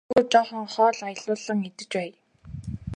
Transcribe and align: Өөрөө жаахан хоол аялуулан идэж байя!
Өөрөө 0.13 0.27
жаахан 0.33 0.65
хоол 0.73 0.99
аялуулан 1.09 1.59
идэж 1.69 1.91
байя! 1.97 2.13